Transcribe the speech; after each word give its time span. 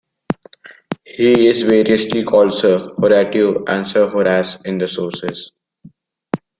He 1.05 1.47
is 1.47 1.61
variously 1.61 2.23
called 2.23 2.55
Sir 2.55 2.89
Horatio 2.99 3.63
and 3.65 3.87
Sir 3.87 4.09
Horace 4.09 4.57
in 4.65 4.79
the 4.79 4.87
sources. 4.87 5.51